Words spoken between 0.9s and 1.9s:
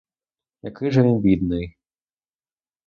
же він бідний!